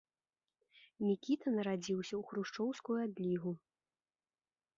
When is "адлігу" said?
3.07-3.51